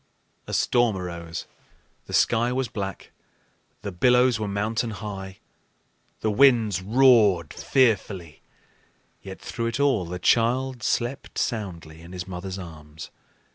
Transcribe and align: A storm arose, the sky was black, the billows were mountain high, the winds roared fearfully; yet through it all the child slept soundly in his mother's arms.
A 0.47 0.53
storm 0.55 0.97
arose, 0.97 1.45
the 2.07 2.13
sky 2.13 2.51
was 2.51 2.67
black, 2.69 3.11
the 3.83 3.91
billows 3.91 4.39
were 4.39 4.47
mountain 4.47 4.89
high, 4.89 5.37
the 6.21 6.31
winds 6.31 6.81
roared 6.81 7.53
fearfully; 7.53 8.41
yet 9.21 9.39
through 9.39 9.67
it 9.67 9.79
all 9.79 10.05
the 10.07 10.17
child 10.17 10.81
slept 10.81 11.37
soundly 11.37 12.01
in 12.01 12.13
his 12.13 12.27
mother's 12.27 12.57
arms. 12.57 13.11